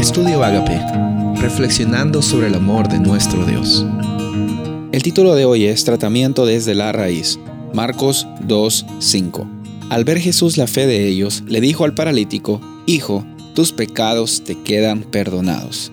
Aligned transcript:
Estudio 0.00 0.42
Agape, 0.42 0.80
reflexionando 1.42 2.22
sobre 2.22 2.46
el 2.46 2.54
amor 2.54 2.88
de 2.88 2.98
nuestro 2.98 3.44
Dios. 3.44 3.84
El 4.92 5.02
título 5.02 5.34
de 5.34 5.44
hoy 5.44 5.66
es 5.66 5.84
Tratamiento 5.84 6.46
desde 6.46 6.74
la 6.74 6.90
raíz, 6.90 7.38
Marcos 7.74 8.26
2:5. 8.48 9.46
Al 9.90 10.04
ver 10.04 10.18
Jesús 10.18 10.56
la 10.56 10.66
fe 10.66 10.86
de 10.86 11.06
ellos, 11.06 11.44
le 11.46 11.60
dijo 11.60 11.84
al 11.84 11.94
paralítico, 11.94 12.62
Hijo, 12.86 13.26
tus 13.54 13.72
pecados 13.72 14.42
te 14.42 14.58
quedan 14.62 15.02
perdonados. 15.02 15.92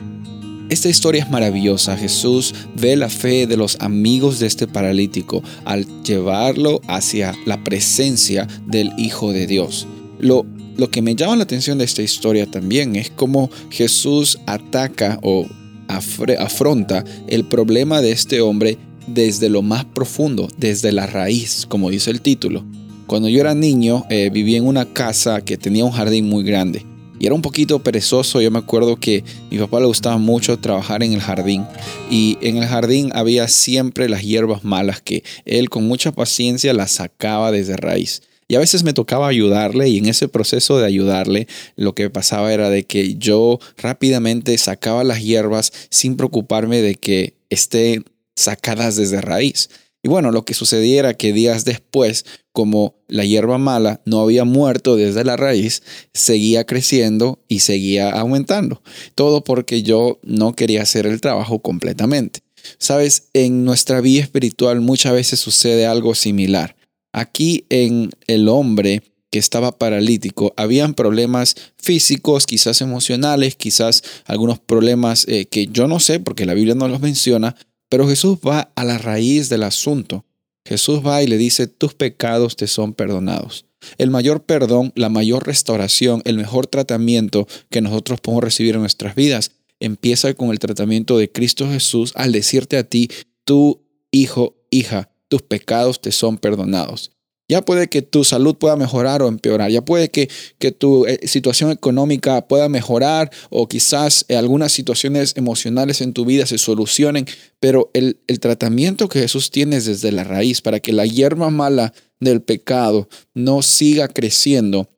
Esta 0.70 0.88
historia 0.88 1.24
es 1.24 1.30
maravillosa. 1.30 1.98
Jesús 1.98 2.56
ve 2.76 2.96
la 2.96 3.10
fe 3.10 3.46
de 3.46 3.58
los 3.58 3.76
amigos 3.82 4.40
de 4.40 4.48
este 4.48 4.68
paralítico 4.68 5.44
al 5.66 5.86
llevarlo 6.04 6.80
hacia 6.88 7.36
la 7.46 7.62
presencia 7.62 8.48
del 8.66 8.94
Hijo 8.98 9.34
de 9.34 9.48
Dios. 9.48 9.86
Lo, 10.18 10.46
lo 10.78 10.90
que 10.90 11.02
me 11.02 11.16
llama 11.16 11.36
la 11.36 11.44
atención 11.44 11.78
de 11.78 11.86
esta 11.86 12.02
historia 12.02 12.46
también 12.46 12.96
es 12.96 13.10
cómo 13.10 13.50
Jesús 13.70 14.40
ataca 14.46 15.20
o 15.24 15.48
afronta 15.88 17.04
el 17.28 17.46
problema 17.46 18.02
de 18.02 18.12
este 18.12 18.42
hombre 18.42 18.78
desde 19.08 19.50
lo 19.50 19.62
más 19.62 19.86
profundo, 19.86 20.50
desde 20.58 20.92
la 20.92 21.08
raíz, 21.08 21.66
como 21.68 21.90
dice 21.90 22.12
el 22.12 22.22
título. 22.22 22.64
Cuando 23.08 23.30
yo 23.30 23.40
era 23.40 23.56
niño, 23.56 24.06
eh, 24.10 24.30
vivía 24.32 24.58
en 24.58 24.68
una 24.68 24.86
casa 24.86 25.42
que 25.42 25.58
tenía 25.58 25.86
un 25.86 25.92
jardín 25.92 26.28
muy 26.28 26.44
grande 26.44 26.86
y 27.20 27.26
era 27.26 27.34
un 27.34 27.42
poquito 27.42 27.80
perezoso. 27.80 28.42
Yo 28.42 28.52
me 28.52 28.60
acuerdo 28.60 28.98
que 28.98 29.24
a 29.26 29.50
mi 29.50 29.58
papá 29.58 29.80
le 29.80 29.88
gustaba 29.88 30.18
mucho 30.18 30.60
trabajar 30.60 31.04
en 31.04 31.14
el 31.14 31.22
jardín 31.22 31.66
y 32.12 32.38
en 32.42 32.58
el 32.58 32.68
jardín 32.68 33.10
había 33.14 33.48
siempre 33.48 34.10
las 34.10 34.24
hierbas 34.24 34.64
malas 34.64 35.02
que 35.02 35.24
él 35.46 35.70
con 35.70 35.88
mucha 35.88 36.12
paciencia 36.12 36.74
las 36.74 36.92
sacaba 36.92 37.52
desde 37.52 37.78
raíz. 37.78 38.22
Y 38.48 38.56
a 38.56 38.60
veces 38.60 38.84
me 38.84 38.94
tocaba 38.94 39.28
ayudarle 39.28 39.90
y 39.90 39.98
en 39.98 40.08
ese 40.08 40.30
proceso 40.30 40.80
de 40.80 40.86
ayudarle 40.86 41.48
lo 41.76 41.94
que 41.96 42.10
pasaba 42.10 42.54
era 42.54 42.70
de 42.70 42.86
que 42.86 43.16
yo 43.16 43.60
rápidamente 43.78 44.58
sacaba 44.58 45.04
las 45.04 45.22
hierbas 45.22 45.74
sin 45.90 46.16
preocuparme 46.16 46.82
de 46.82 46.96
que 46.96 47.34
estén 47.50 48.06
sacadas 48.36 48.96
desde 48.96 49.20
raíz. 49.20 49.70
Y 50.02 50.08
bueno, 50.08 50.32
lo 50.32 50.46
que 50.46 50.54
sucediera 50.54 51.16
que 51.16 51.34
días 51.34 51.66
después, 51.66 52.24
como 52.54 52.96
la 53.10 53.26
hierba 53.26 53.58
mala 53.58 54.00
no 54.06 54.22
había 54.22 54.46
muerto 54.46 54.96
desde 54.96 55.26
la 55.26 55.36
raíz, 55.36 55.84
seguía 56.14 56.66
creciendo 56.66 57.44
y 57.50 57.60
seguía 57.60 58.12
aumentando. 58.12 58.82
Todo 59.16 59.44
porque 59.44 59.84
yo 59.84 60.20
no 60.24 60.54
quería 60.54 60.84
hacer 60.84 61.06
el 61.08 61.20
trabajo 61.20 61.60
completamente. 61.60 62.40
Sabes, 62.78 63.30
en 63.34 63.66
nuestra 63.66 64.00
vida 64.00 64.22
espiritual 64.22 64.80
muchas 64.80 65.12
veces 65.12 65.42
sucede 65.42 65.86
algo 65.86 66.16
similar. 66.16 66.77
Aquí 67.18 67.66
en 67.70 68.12
el 68.28 68.48
hombre 68.48 69.02
que 69.32 69.40
estaba 69.40 69.72
paralítico, 69.72 70.54
habían 70.56 70.94
problemas 70.94 71.56
físicos, 71.76 72.46
quizás 72.46 72.80
emocionales, 72.82 73.56
quizás 73.56 74.04
algunos 74.26 74.60
problemas 74.60 75.26
eh, 75.28 75.48
que 75.48 75.66
yo 75.66 75.88
no 75.88 76.00
sé 76.00 76.20
porque 76.20 76.46
la 76.46 76.54
Biblia 76.54 76.76
no 76.76 76.88
los 76.88 77.02
menciona, 77.02 77.56
pero 77.90 78.08
Jesús 78.08 78.38
va 78.48 78.72
a 78.76 78.84
la 78.84 79.00
raíz 79.00 79.50
del 79.50 79.64
asunto. 79.64 80.26
Jesús 80.64 81.02
va 81.04 81.24
y 81.24 81.28
le 81.28 81.40
dice, 81.40 81.66
tus 81.66 81.96
pecados 81.96 82.56
te 82.56 82.68
son 82.68 82.94
perdonados. 82.94 83.66
El 83.98 84.12
mayor 84.12 84.44
perdón, 84.44 84.94
la 84.96 85.10
mayor 85.10 85.48
restauración, 85.48 86.22
el 86.24 86.38
mejor 86.38 86.68
tratamiento 86.68 87.48
que 87.72 87.82
nosotros 87.82 88.22
podemos 88.22 88.44
recibir 88.44 88.76
en 88.76 88.82
nuestras 88.82 89.16
vidas 89.16 89.54
empieza 89.80 90.36
con 90.36 90.52
el 90.52 90.60
tratamiento 90.60 91.18
de 91.18 91.32
Cristo 91.32 91.68
Jesús 91.68 92.12
al 92.14 92.32
decirte 92.32 92.78
a 92.78 92.84
ti, 92.84 93.10
tu 93.44 93.82
hijo, 94.12 94.56
hija, 94.70 95.10
tus 95.28 95.42
pecados 95.42 96.02
te 96.02 96.12
son 96.12 96.38
perdonados. 96.38 97.12
Ya 97.50 97.62
puede 97.62 97.88
que 97.88 98.02
tu 98.02 98.26
salud 98.26 98.56
pueda 98.56 98.76
mejorar 98.76 99.22
o 99.22 99.30
empeorar. 99.30 99.72
Ya 99.72 99.82
puede 99.82 100.10
que, 100.10 100.30
que 100.60 100.74
tu 100.74 101.06
eh, 101.06 101.26
situación 101.28 101.72
económica 101.72 102.46
pueda 102.46 102.68
mejorar 102.68 103.32
o 103.50 103.70
quizás 103.70 104.26
eh, 104.28 104.36
algunas 104.36 104.74
situaciones 104.74 105.34
emocionales 105.38 106.02
en 106.02 106.12
tu 106.12 106.26
vida 106.26 106.46
se 106.46 106.58
solucionen. 106.58 107.26
Pero 107.62 107.90
el, 107.94 108.20
el 108.28 108.42
tratamiento 108.42 109.08
que 109.08 109.20
Jesús 109.20 109.50
tiene 109.50 109.78
es 109.78 109.86
desde 109.86 110.12
la 110.12 110.26
raíz 110.26 110.62
para 110.62 110.82
que 110.82 110.92
la 110.92 111.06
hierba 111.06 111.50
mala 111.50 111.94
del 112.20 112.42
pecado 112.42 113.08
no 113.34 113.62
siga 113.62 114.10
creciendo. 114.10 114.90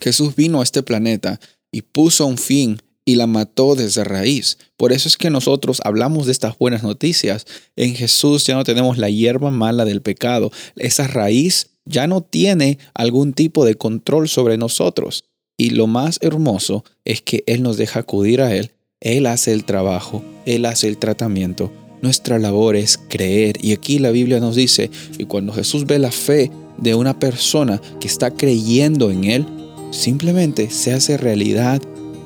Jesús 0.00 0.34
vino 0.34 0.60
a 0.60 0.64
este 0.64 0.82
planeta 0.82 1.40
y 1.70 1.82
puso 1.82 2.24
un 2.26 2.38
fin 2.38 2.80
y 3.04 3.16
la 3.16 3.26
mató 3.26 3.74
desde 3.74 4.04
raíz. 4.04 4.58
Por 4.76 4.92
eso 4.92 5.08
es 5.08 5.16
que 5.16 5.30
nosotros 5.30 5.80
hablamos 5.84 6.26
de 6.26 6.32
estas 6.32 6.56
buenas 6.58 6.82
noticias. 6.82 7.46
En 7.76 7.94
Jesús 7.94 8.46
ya 8.46 8.54
no 8.54 8.64
tenemos 8.64 8.98
la 8.98 9.10
hierba 9.10 9.50
mala 9.50 9.84
del 9.84 10.02
pecado. 10.02 10.52
Esa 10.76 11.06
raíz 11.06 11.70
ya 11.84 12.06
no 12.06 12.20
tiene 12.20 12.78
algún 12.94 13.32
tipo 13.32 13.64
de 13.64 13.74
control 13.74 14.28
sobre 14.28 14.56
nosotros. 14.56 15.24
Y 15.56 15.70
lo 15.70 15.86
más 15.86 16.18
hermoso 16.22 16.84
es 17.04 17.22
que 17.22 17.44
Él 17.46 17.62
nos 17.62 17.76
deja 17.76 18.00
acudir 18.00 18.40
a 18.40 18.54
Él. 18.54 18.72
Él 19.00 19.26
hace 19.26 19.52
el 19.52 19.64
trabajo, 19.64 20.24
Él 20.46 20.64
hace 20.64 20.88
el 20.88 20.98
tratamiento. 20.98 21.72
Nuestra 22.02 22.38
labor 22.38 22.76
es 22.76 22.98
creer. 23.08 23.56
Y 23.60 23.72
aquí 23.72 23.98
la 23.98 24.10
Biblia 24.10 24.40
nos 24.40 24.56
dice 24.56 24.90
que 25.16 25.26
cuando 25.26 25.52
Jesús 25.52 25.86
ve 25.86 25.98
la 25.98 26.12
fe 26.12 26.50
de 26.78 26.94
una 26.94 27.18
persona 27.18 27.80
que 28.00 28.08
está 28.08 28.30
creyendo 28.30 29.10
en 29.10 29.24
Él, 29.24 29.46
simplemente 29.90 30.70
se 30.70 30.92
hace 30.92 31.16
realidad 31.16 31.82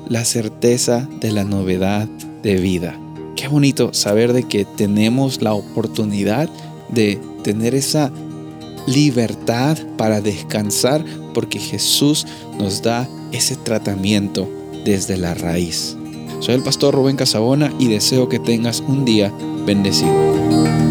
la 0.09 0.25
certeza 0.25 1.07
de 1.19 1.31
la 1.31 1.43
novedad 1.43 2.07
de 2.43 2.55
vida. 2.55 2.99
Qué 3.35 3.47
bonito 3.47 3.93
saber 3.93 4.33
de 4.33 4.43
que 4.43 4.65
tenemos 4.65 5.41
la 5.41 5.53
oportunidad 5.53 6.49
de 6.89 7.19
tener 7.43 7.75
esa 7.75 8.11
libertad 8.87 9.77
para 9.97 10.21
descansar 10.21 11.03
porque 11.33 11.59
Jesús 11.59 12.25
nos 12.57 12.81
da 12.81 13.07
ese 13.31 13.55
tratamiento 13.55 14.49
desde 14.85 15.17
la 15.17 15.33
raíz. 15.33 15.97
Soy 16.39 16.55
el 16.55 16.63
pastor 16.63 16.95
Rubén 16.95 17.15
Casabona 17.15 17.71
y 17.79 17.87
deseo 17.87 18.29
que 18.29 18.39
tengas 18.39 18.81
un 18.87 19.05
día 19.05 19.33
bendecido. 19.65 20.86